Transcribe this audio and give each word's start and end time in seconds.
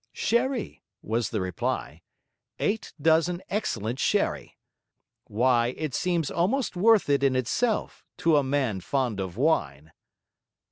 'Sherry,' 0.13 0.81
was 1.03 1.29
the 1.29 1.39
reply. 1.41 2.01
'Eight 2.57 2.91
dozen 2.99 3.39
excellent 3.51 3.99
sherry. 3.99 4.57
Why, 5.25 5.75
it 5.77 5.93
seems 5.93 6.31
almost 6.31 6.75
worth 6.75 7.07
it 7.07 7.21
in 7.21 7.35
itself; 7.35 8.03
to 8.17 8.35
a 8.37 8.43
man 8.43 8.79
fond 8.81 9.19
of 9.19 9.37
wine.' 9.37 9.91